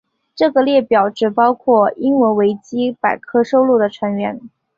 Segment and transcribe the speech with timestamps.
[0.33, 4.41] 这个列表只包括英文维基百科收录的成员。